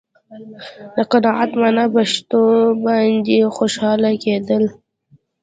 د 0.95 0.97
قناعت 1.11 1.51
معنا 1.61 1.85
په 1.93 2.01
شتو 2.11 2.43
باندې 2.85 3.37
خوشاله 3.55 4.09
کېدل. 4.23 4.63